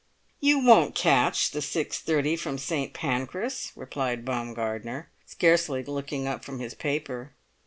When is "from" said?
2.35-2.57, 6.43-6.57